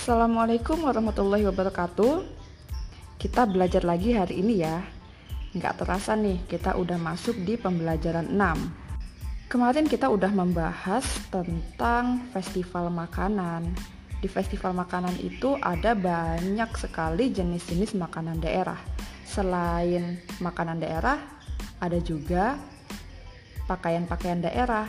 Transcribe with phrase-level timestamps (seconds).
[0.00, 2.24] Assalamualaikum warahmatullahi wabarakatuh.
[3.20, 4.80] Kita belajar lagi hari ini ya.
[5.52, 12.88] Nggak terasa nih, kita udah masuk di pembelajaran 6 Kemarin kita udah membahas tentang festival
[12.88, 13.76] makanan.
[14.24, 18.80] Di festival makanan itu ada banyak sekali jenis-jenis makanan daerah.
[19.28, 21.20] Selain makanan daerah,
[21.76, 22.56] ada juga
[23.68, 24.88] pakaian-pakaian daerah.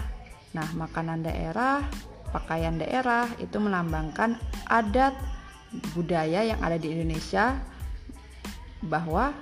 [0.55, 1.83] Nah, makanan daerah
[2.31, 4.39] pakaian daerah itu melambangkan
[4.71, 5.13] adat
[5.95, 7.59] budaya yang ada di Indonesia
[8.83, 9.35] bahwa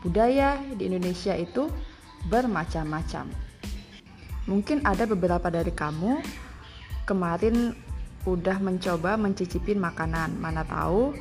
[0.00, 1.68] budaya di Indonesia itu
[2.30, 3.28] bermacam-macam.
[4.48, 6.24] Mungkin ada beberapa dari kamu
[7.04, 7.76] kemarin
[8.24, 10.36] udah mencoba mencicipin makanan.
[10.40, 11.12] Mana tahu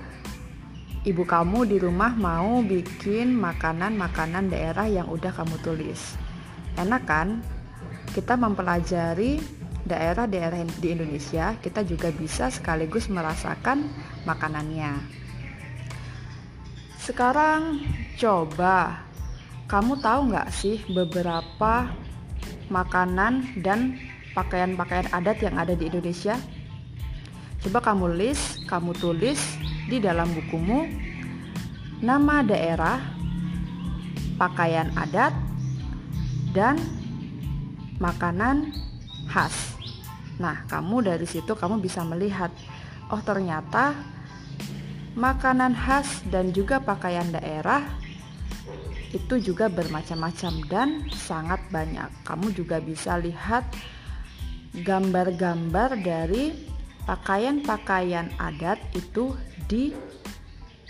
[1.04, 6.16] ibu kamu di rumah mau bikin makanan-makanan daerah yang udah kamu tulis.
[6.80, 7.44] Enak kan?
[8.16, 9.57] Kita mempelajari
[9.88, 13.88] daerah-daerah di Indonesia, kita juga bisa sekaligus merasakan
[14.28, 15.00] makanannya.
[17.00, 17.80] Sekarang
[18.20, 19.08] coba,
[19.72, 21.88] kamu tahu nggak sih beberapa
[22.68, 23.96] makanan dan
[24.36, 26.36] pakaian-pakaian adat yang ada di Indonesia?
[27.64, 29.40] Coba kamu list, kamu tulis
[29.88, 30.84] di dalam bukumu
[32.04, 33.02] nama daerah,
[34.36, 35.32] pakaian adat,
[36.52, 36.78] dan
[37.98, 38.70] makanan
[39.32, 39.77] khas.
[40.38, 42.54] Nah, kamu dari situ kamu bisa melihat,
[43.10, 43.98] oh ternyata
[45.18, 47.82] makanan khas dan juga pakaian daerah
[49.16, 52.12] itu juga bermacam-macam dan sangat banyak.
[52.22, 53.66] Kamu juga bisa lihat
[54.78, 56.54] gambar-gambar dari
[57.10, 59.34] pakaian-pakaian adat itu
[59.66, 59.96] di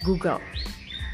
[0.04, 0.42] Google.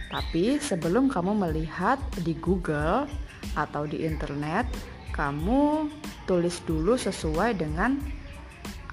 [0.09, 3.06] Tapi sebelum kamu melihat di Google
[3.53, 4.66] atau di internet,
[5.12, 5.92] kamu
[6.25, 8.00] tulis dulu sesuai dengan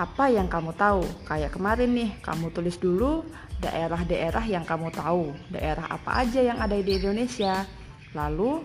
[0.01, 1.05] apa yang kamu tahu.
[1.29, 3.21] Kayak kemarin nih, kamu tulis dulu
[3.61, 7.69] daerah-daerah yang kamu tahu, daerah apa aja yang ada di Indonesia.
[8.17, 8.65] Lalu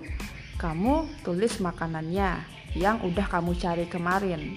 [0.55, 2.39] kamu tulis makanannya
[2.79, 4.55] yang udah kamu cari kemarin.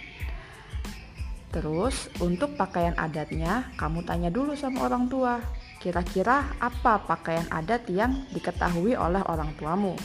[1.51, 5.43] Terus untuk pakaian adatnya, kamu tanya dulu sama orang tua.
[5.83, 9.99] Kira-kira apa pakaian adat yang diketahui oleh orang tuamu?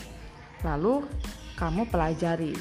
[0.66, 1.06] Lalu
[1.54, 2.54] kamu pelajari.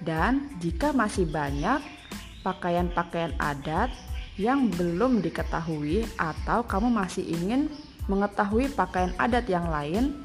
[0.00, 1.99] Dan jika masih banyak
[2.40, 3.92] pakaian-pakaian adat
[4.40, 7.68] yang belum diketahui atau kamu masih ingin
[8.08, 10.16] mengetahui pakaian adat yang lain,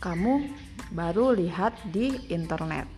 [0.00, 0.48] kamu
[0.92, 2.88] baru lihat di internet.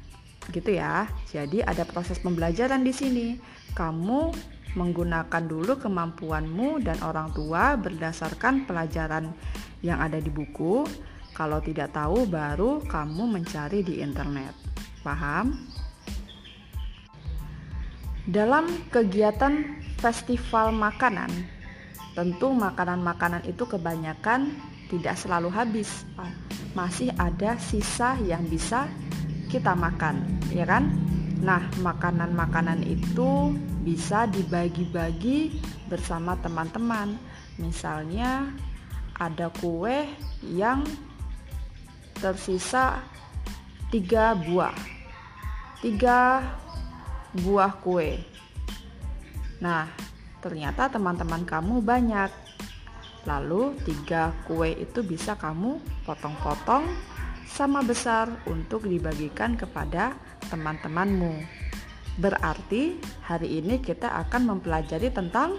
[0.50, 1.10] Gitu ya.
[1.26, 3.26] Jadi ada proses pembelajaran di sini.
[3.74, 4.30] Kamu
[4.78, 9.34] menggunakan dulu kemampuanmu dan orang tua berdasarkan pelajaran
[9.82, 10.86] yang ada di buku.
[11.36, 14.56] Kalau tidak tahu baru kamu mencari di internet.
[15.04, 15.75] Paham?
[18.26, 21.30] Dalam kegiatan festival makanan,
[22.18, 24.50] tentu makanan-makanan itu kebanyakan
[24.90, 26.02] tidak selalu habis.
[26.74, 28.90] Masih ada sisa yang bisa
[29.46, 30.90] kita makan, ya kan?
[31.38, 33.54] Nah, makanan-makanan itu
[33.86, 37.14] bisa dibagi-bagi bersama teman-teman.
[37.62, 38.50] Misalnya,
[39.22, 40.02] ada kue
[40.42, 40.82] yang
[42.18, 42.98] tersisa
[43.94, 44.74] tiga buah,
[45.78, 46.42] tiga
[47.34, 48.20] buah kue.
[49.58, 49.88] Nah,
[50.44, 52.30] ternyata teman-teman kamu banyak.
[53.26, 56.86] Lalu tiga kue itu bisa kamu potong-potong
[57.46, 60.14] sama besar untuk dibagikan kepada
[60.46, 61.42] teman-temanmu.
[62.16, 65.58] Berarti hari ini kita akan mempelajari tentang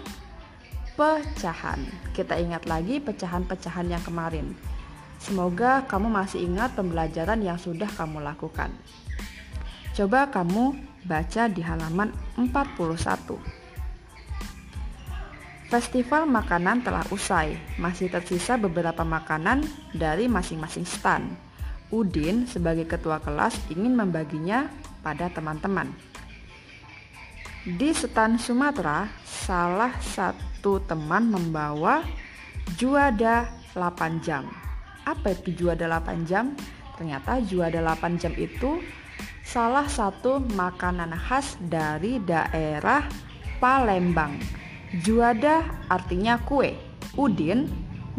[0.98, 1.78] pecahan.
[2.10, 4.56] Kita ingat lagi pecahan-pecahan yang kemarin.
[5.18, 8.70] Semoga kamu masih ingat pembelajaran yang sudah kamu lakukan.
[9.94, 13.64] Coba kamu baca di halaman 41.
[15.68, 19.64] Festival makanan telah usai, masih tersisa beberapa makanan
[19.96, 21.32] dari masing-masing stand.
[21.88, 24.68] Udin sebagai ketua kelas ingin membaginya
[25.00, 25.88] pada teman-teman.
[27.64, 32.04] Di stand Sumatera, salah satu teman membawa
[32.80, 34.48] juada 8 jam.
[35.04, 36.56] Apa itu juada 8 jam?
[36.96, 38.80] Ternyata juada 8 jam itu
[39.48, 43.08] salah satu makanan khas dari daerah
[43.56, 44.36] Palembang.
[45.00, 46.76] Juada artinya kue.
[47.16, 47.64] Udin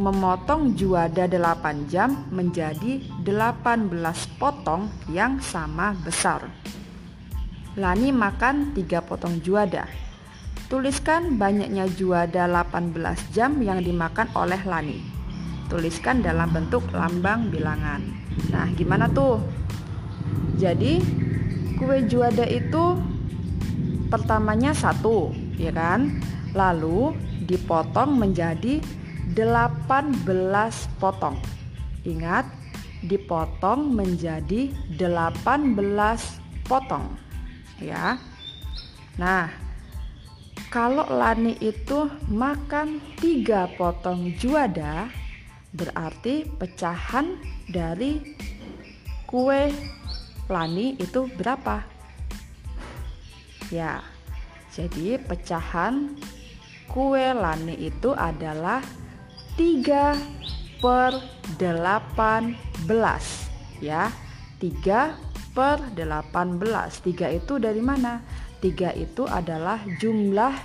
[0.02, 3.94] memotong juada 8 jam menjadi 18
[4.42, 6.50] potong yang sama besar.
[7.78, 9.86] Lani makan 3 potong juada.
[10.66, 12.98] Tuliskan banyaknya juada 18
[13.30, 14.98] jam yang dimakan oleh Lani.
[15.70, 18.02] Tuliskan dalam bentuk lambang bilangan.
[18.50, 19.69] Nah, gimana tuh?
[20.60, 21.00] Jadi
[21.80, 23.00] kue juada itu
[24.12, 26.20] pertamanya satu, ya kan?
[26.52, 27.16] Lalu
[27.48, 28.84] dipotong menjadi
[29.32, 29.88] 18
[31.00, 31.40] potong.
[32.04, 32.44] Ingat,
[33.08, 34.68] dipotong menjadi
[35.00, 37.08] 18 potong.
[37.80, 38.20] Ya.
[39.16, 39.48] Nah,
[40.68, 45.08] kalau Lani itu makan tiga potong juada,
[45.72, 47.40] berarti pecahan
[47.72, 48.36] dari
[49.24, 49.72] kue
[50.50, 51.86] Lani itu berapa?
[53.70, 54.02] Ya,
[54.74, 56.18] jadi pecahan
[56.90, 58.82] kue Lani itu adalah
[59.54, 60.18] 3
[60.82, 61.12] per
[61.62, 62.90] 18
[63.84, 64.10] ya
[64.58, 66.34] 3 per 18
[67.06, 68.26] 3 itu dari mana?
[68.58, 70.56] 3 itu adalah jumlah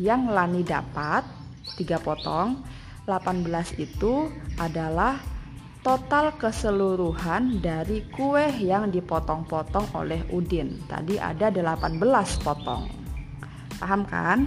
[0.00, 1.26] yang Lani dapat
[1.76, 2.64] 3 potong
[3.04, 5.37] 18 itu adalah
[5.80, 11.98] total keseluruhan dari kue yang dipotong-potong oleh Udin tadi ada 18
[12.44, 12.90] potong
[13.78, 14.38] paham kan?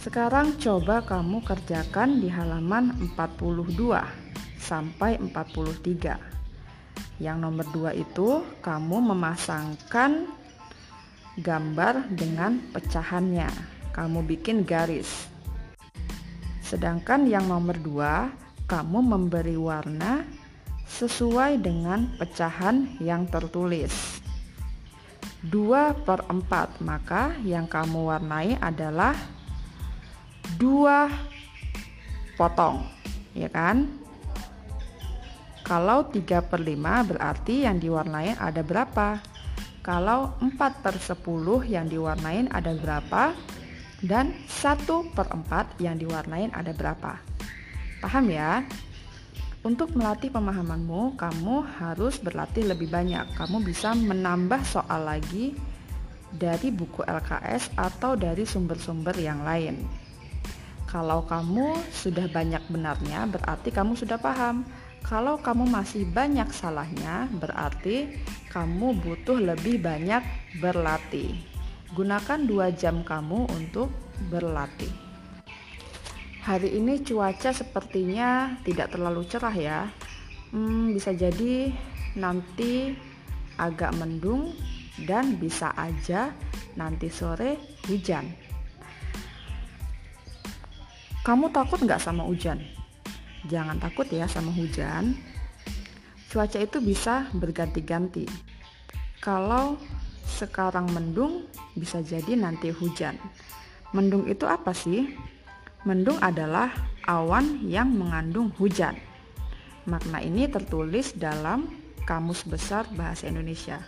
[0.00, 3.76] sekarang coba kamu kerjakan di halaman 42
[4.56, 6.40] sampai 43
[7.20, 10.24] yang nomor dua itu kamu memasangkan
[11.36, 13.48] gambar dengan pecahannya.
[13.92, 15.28] Kamu bikin garis.
[16.64, 18.32] Sedangkan yang nomor dua,
[18.70, 20.22] kamu memberi warna
[20.86, 24.22] sesuai dengan pecahan yang tertulis.
[25.42, 29.16] 2 per 4 maka yang kamu warnai adalah
[30.60, 31.08] dua
[32.36, 32.84] potong
[33.32, 33.88] ya kan
[35.64, 39.22] kalau 3 per 5 berarti yang diwarnai ada berapa?
[39.86, 41.22] Kalau 4 per 10
[41.70, 43.32] yang diwarnai ada berapa?
[44.02, 47.39] Dan 1 per 4 yang diwarnai ada berapa?
[48.00, 48.64] Paham ya?
[49.60, 53.28] Untuk melatih pemahamanmu, kamu harus berlatih lebih banyak.
[53.36, 55.52] Kamu bisa menambah soal lagi
[56.32, 59.84] dari buku LKS atau dari sumber-sumber yang lain.
[60.88, 64.64] Kalau kamu sudah banyak benarnya, berarti kamu sudah paham.
[65.04, 68.16] Kalau kamu masih banyak salahnya, berarti
[68.48, 70.24] kamu butuh lebih banyak
[70.56, 71.36] berlatih.
[71.92, 73.92] Gunakan dua jam kamu untuk
[74.32, 75.09] berlatih.
[76.40, 79.80] Hari ini cuaca sepertinya tidak terlalu cerah ya.
[80.56, 81.68] Hmm, bisa jadi
[82.16, 82.96] nanti
[83.60, 84.56] agak mendung
[85.04, 86.32] dan bisa aja
[86.80, 88.24] nanti sore hujan.
[91.20, 92.56] Kamu takut nggak sama hujan?
[93.44, 95.12] Jangan takut ya sama hujan.
[96.32, 98.24] Cuaca itu bisa berganti-ganti.
[99.20, 99.76] Kalau
[100.24, 101.44] sekarang mendung,
[101.76, 103.20] bisa jadi nanti hujan.
[103.92, 105.12] Mendung itu apa sih?
[105.88, 106.68] Mendung adalah
[107.08, 109.00] awan yang mengandung hujan.
[109.88, 111.72] Makna ini tertulis dalam
[112.04, 113.80] Kamus Besar Bahasa Indonesia.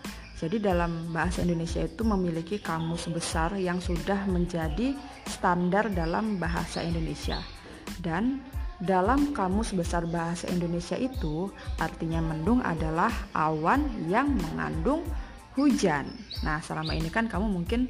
[0.43, 4.91] Jadi dalam bahasa Indonesia itu memiliki kamus besar yang sudah menjadi
[5.23, 7.39] standar dalam bahasa Indonesia.
[8.03, 8.43] Dan
[8.83, 11.47] dalam Kamus Besar Bahasa Indonesia itu,
[11.79, 15.07] artinya mendung adalah awan yang mengandung
[15.55, 16.11] hujan.
[16.43, 17.87] Nah, selama ini kan kamu mungkin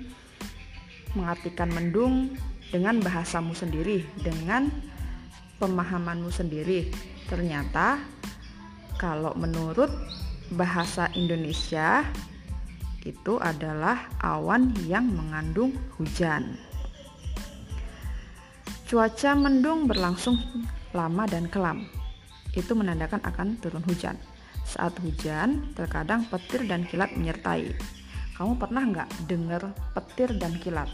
[1.16, 2.36] mengartikan mendung
[2.72, 4.72] dengan bahasamu sendiri, dengan
[5.60, 6.88] pemahamanmu sendiri.
[7.28, 8.00] Ternyata
[8.96, 9.92] kalau menurut
[10.56, 12.02] bahasa Indonesia
[13.04, 16.56] itu adalah awan yang mengandung hujan.
[18.88, 20.36] Cuaca mendung berlangsung
[20.92, 21.88] lama dan kelam.
[22.52, 24.20] Itu menandakan akan turun hujan.
[24.68, 27.72] Saat hujan, terkadang petir dan kilat menyertai.
[28.36, 30.88] Kamu pernah nggak dengar petir dan kilat?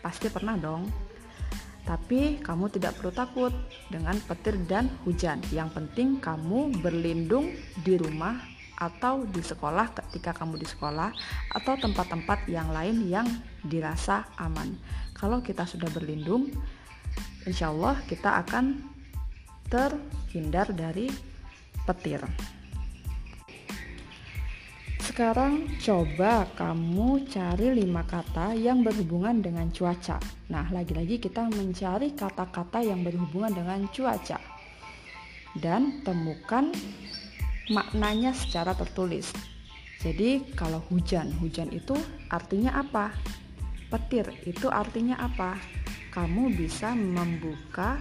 [0.00, 0.86] Pasti pernah dong.
[1.82, 3.52] Tapi kamu tidak perlu takut
[3.90, 5.42] dengan petir dan hujan.
[5.50, 7.50] Yang penting kamu berlindung
[7.82, 8.38] di rumah
[8.78, 11.14] atau di sekolah ketika kamu di sekolah
[11.54, 13.26] atau tempat-tempat yang lain yang
[13.62, 14.74] dirasa aman.
[15.14, 16.50] Kalau kita sudah berlindung,
[17.46, 18.82] insya Allah kita akan
[19.70, 21.06] terhindar dari
[21.86, 22.22] petir.
[25.12, 30.16] Sekarang coba kamu cari lima kata yang berhubungan dengan cuaca.
[30.48, 34.40] Nah, lagi-lagi kita mencari kata-kata yang berhubungan dengan cuaca.
[35.52, 36.72] Dan temukan
[37.68, 39.28] maknanya secara tertulis.
[40.00, 41.92] Jadi, kalau hujan, hujan itu
[42.32, 43.12] artinya apa?
[43.92, 45.60] Petir itu artinya apa?
[46.08, 48.00] Kamu bisa membuka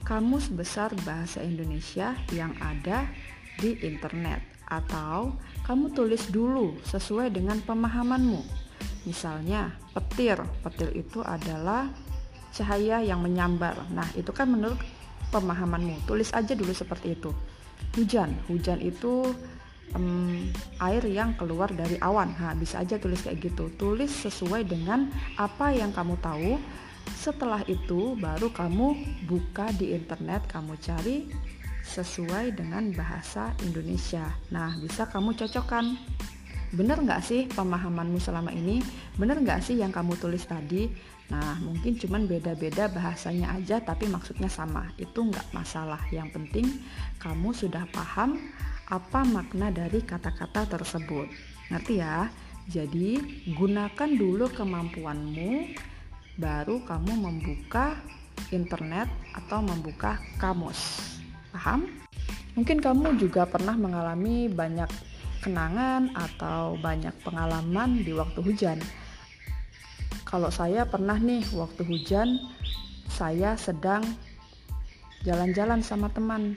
[0.00, 3.04] Kamus Besar Bahasa Indonesia yang ada
[3.60, 5.36] di internet atau
[5.68, 8.40] kamu tulis dulu sesuai dengan pemahamanmu.
[9.04, 10.40] Misalnya, petir.
[10.64, 11.90] Petir itu adalah
[12.54, 13.76] cahaya yang menyambar.
[13.92, 14.78] Nah, itu kan menurut
[15.28, 16.08] pemahamanmu.
[16.08, 17.30] Tulis aja dulu seperti itu.
[17.98, 18.32] Hujan.
[18.48, 19.34] Hujan itu
[19.94, 20.48] um,
[20.80, 22.32] air yang keluar dari awan.
[22.36, 23.68] Nah, bisa aja tulis kayak gitu.
[23.76, 26.56] Tulis sesuai dengan apa yang kamu tahu
[27.02, 28.94] Setelah itu baru kamu
[29.26, 31.26] buka di internet, kamu cari
[31.82, 34.24] sesuai dengan bahasa Indonesia.
[34.54, 35.98] Nah, bisa kamu cocokkan.
[36.72, 38.80] Bener nggak sih pemahamanmu selama ini?
[39.20, 40.88] Bener nggak sih yang kamu tulis tadi?
[41.28, 44.88] Nah, mungkin cuman beda-beda bahasanya aja, tapi maksudnya sama.
[44.96, 46.00] Itu nggak masalah.
[46.08, 46.66] Yang penting
[47.20, 48.40] kamu sudah paham
[48.88, 51.28] apa makna dari kata-kata tersebut.
[51.68, 52.28] Ngerti ya?
[52.70, 53.18] Jadi,
[53.52, 55.76] gunakan dulu kemampuanmu
[56.40, 58.00] baru kamu membuka
[58.48, 61.21] internet atau membuka kamus.
[61.52, 61.84] Paham?
[62.56, 64.88] Mungkin kamu juga pernah mengalami banyak
[65.44, 68.78] kenangan atau banyak pengalaman di waktu hujan.
[70.24, 72.40] Kalau saya pernah nih waktu hujan,
[73.12, 74.00] saya sedang
[75.28, 76.56] jalan-jalan sama teman.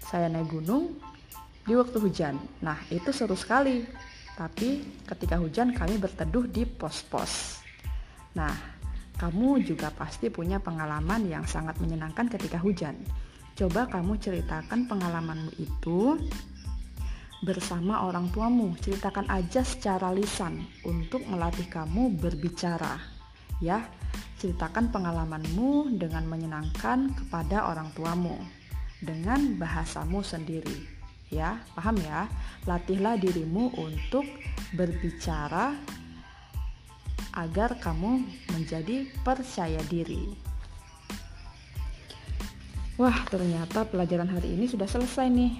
[0.00, 0.96] Saya naik gunung
[1.68, 2.40] di waktu hujan.
[2.64, 3.84] Nah, itu seru sekali.
[4.34, 7.60] Tapi ketika hujan kami berteduh di pos-pos.
[8.34, 8.56] Nah,
[9.20, 12.98] kamu juga pasti punya pengalaman yang sangat menyenangkan ketika hujan.
[13.54, 16.18] Coba kamu ceritakan pengalamanmu itu
[17.46, 18.74] bersama orang tuamu.
[18.82, 22.98] Ceritakan aja secara lisan untuk melatih kamu berbicara.
[23.62, 23.86] Ya,
[24.42, 28.34] ceritakan pengalamanmu dengan menyenangkan kepada orang tuamu
[28.98, 30.90] dengan bahasamu sendiri.
[31.30, 32.26] Ya, paham ya?
[32.66, 34.26] Latihlah dirimu untuk
[34.74, 35.78] berbicara
[37.38, 40.53] agar kamu menjadi percaya diri.
[42.94, 45.50] Wah, ternyata pelajaran hari ini sudah selesai nih.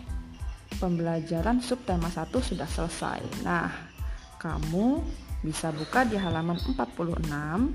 [0.79, 3.43] Pembelajaran subtema 1 sudah selesai.
[3.43, 3.75] Nah,
[4.39, 5.03] kamu
[5.43, 7.75] bisa buka di halaman 46.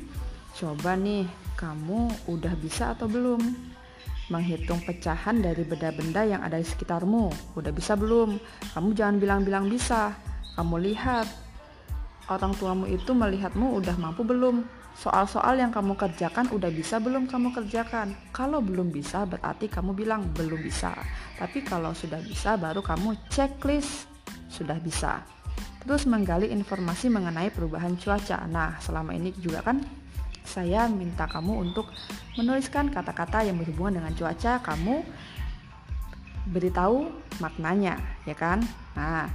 [0.56, 1.28] Coba nih,
[1.60, 3.44] kamu udah bisa atau belum?
[4.32, 7.56] Menghitung pecahan dari benda-benda yang ada di sekitarmu.
[7.60, 8.40] Udah bisa belum?
[8.72, 10.16] Kamu jangan bilang-bilang bisa.
[10.56, 11.28] Kamu lihat
[12.30, 14.62] orang tuamu itu melihatmu udah mampu belum?
[14.94, 18.14] Soal-soal yang kamu kerjakan udah bisa belum kamu kerjakan?
[18.30, 20.94] Kalau belum bisa berarti kamu bilang belum bisa.
[21.40, 24.06] Tapi kalau sudah bisa baru kamu checklist
[24.52, 25.24] sudah bisa.
[25.82, 28.44] Terus menggali informasi mengenai perubahan cuaca.
[28.46, 29.80] Nah, selama ini juga kan
[30.44, 31.88] saya minta kamu untuk
[32.36, 35.06] menuliskan kata-kata yang berhubungan dengan cuaca, kamu
[36.50, 37.08] beritahu
[37.40, 37.96] maknanya,
[38.26, 38.60] ya kan?
[38.98, 39.30] Nah,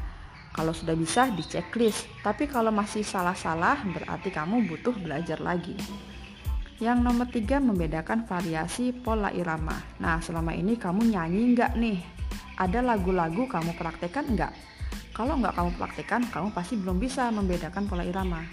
[0.55, 5.75] kalau sudah bisa di checklist, tapi kalau masih salah-salah berarti kamu butuh belajar lagi.
[6.79, 9.75] Yang nomor tiga membedakan variasi pola irama.
[9.99, 11.99] Nah selama ini kamu nyanyi nggak nih?
[12.55, 14.53] Ada lagu-lagu kamu praktekkan nggak?
[15.11, 18.47] Kalau nggak kamu praktekkan, kamu pasti belum bisa membedakan pola irama.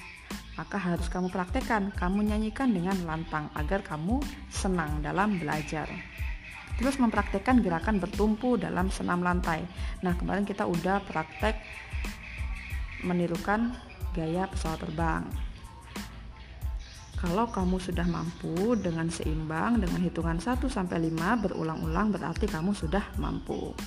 [0.58, 4.18] Maka harus kamu praktekkan, kamu nyanyikan dengan lantang agar kamu
[4.50, 5.86] senang dalam belajar
[6.82, 9.62] terus mempraktekkan gerakan bertumpu dalam senam lantai.
[10.02, 11.62] Nah, kemarin kita udah praktek
[13.06, 13.78] menirukan
[14.18, 15.24] gaya pesawat terbang.
[17.22, 23.14] Kalau kamu sudah mampu dengan seimbang dengan hitungan 1 sampai 5 berulang-ulang berarti kamu sudah
[23.22, 23.78] mampu.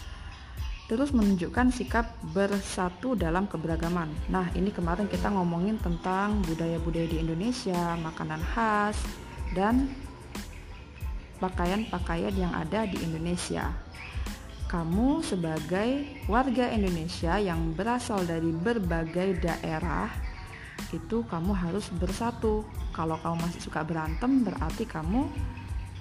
[0.87, 4.07] Terus menunjukkan sikap bersatu dalam keberagaman.
[4.31, 8.95] Nah, ini kemarin kita ngomongin tentang budaya-budaya di Indonesia, makanan khas,
[9.51, 9.91] dan
[11.43, 13.75] pakaian-pakaian yang ada di Indonesia
[14.75, 20.11] kamu sebagai warga Indonesia yang berasal dari berbagai daerah
[20.91, 22.67] itu kamu harus bersatu.
[22.91, 25.31] Kalau kamu masih suka berantem berarti kamu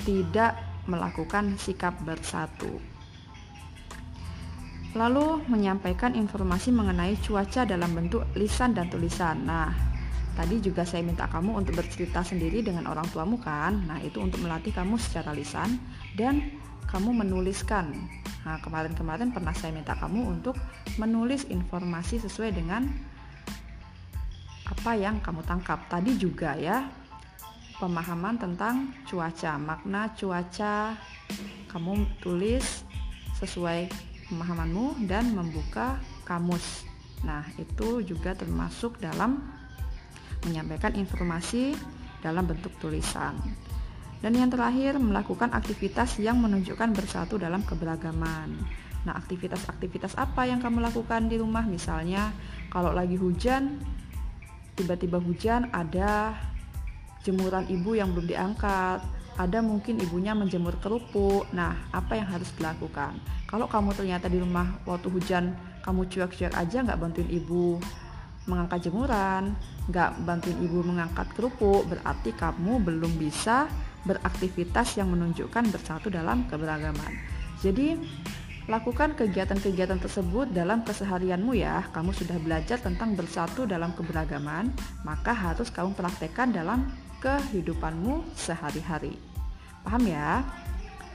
[0.01, 0.57] tidak
[0.89, 2.81] melakukan sikap bersatu.
[4.97, 9.37] Lalu menyampaikan informasi mengenai cuaca dalam bentuk lisan dan tulisan.
[9.45, 9.69] Nah,
[10.33, 13.85] tadi juga saya minta kamu untuk bercerita sendiri dengan orang tuamu kan.
[13.85, 15.77] Nah, itu untuk melatih kamu secara lisan
[16.17, 16.41] dan
[16.89, 17.89] kamu menuliskan
[18.43, 20.59] Nah, kemarin-kemarin pernah saya minta kamu untuk
[20.99, 22.83] menulis informasi sesuai dengan
[24.67, 25.87] apa yang kamu tangkap.
[25.87, 26.91] Tadi juga ya,
[27.79, 30.99] pemahaman tentang cuaca, makna cuaca
[31.71, 32.83] kamu tulis
[33.39, 33.87] sesuai
[34.27, 35.95] pemahamanmu dan membuka
[36.27, 36.83] kamus.
[37.23, 39.39] Nah, itu juga termasuk dalam
[40.47, 41.75] menyampaikan informasi
[42.23, 43.35] dalam bentuk tulisan.
[44.23, 48.55] Dan yang terakhir, melakukan aktivitas yang menunjukkan bersatu dalam keberagaman.
[49.03, 51.67] Nah, aktivitas-aktivitas apa yang kamu lakukan di rumah?
[51.67, 52.31] Misalnya,
[52.71, 53.83] kalau lagi hujan,
[54.79, 56.39] tiba-tiba hujan, ada
[57.27, 59.03] jemuran ibu yang belum diangkat,
[59.35, 61.43] ada mungkin ibunya menjemur kerupuk.
[61.51, 63.19] Nah, apa yang harus dilakukan?
[63.43, 65.51] Kalau kamu ternyata di rumah waktu hujan,
[65.83, 67.75] kamu cuek-cuek aja nggak bantuin ibu
[68.45, 69.55] mengangkat jemuran,
[69.87, 73.67] nggak bantuin ibu mengangkat kerupuk, berarti kamu belum bisa
[74.03, 77.11] beraktivitas yang menunjukkan bersatu dalam keberagaman.
[77.63, 77.95] Jadi
[78.63, 81.83] Lakukan kegiatan-kegiatan tersebut dalam keseharianmu ya.
[81.91, 84.71] Kamu sudah belajar tentang bersatu dalam keberagaman,
[85.03, 86.87] maka harus kamu praktekkan dalam
[87.19, 89.19] kehidupanmu sehari-hari.
[89.83, 90.47] Paham ya?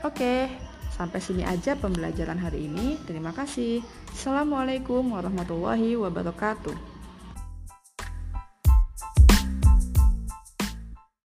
[0.05, 0.45] Oke,
[0.93, 3.01] sampai sini aja pembelajaran hari ini.
[3.09, 3.81] Terima kasih.
[4.13, 6.88] Assalamualaikum warahmatullahi wabarakatuh.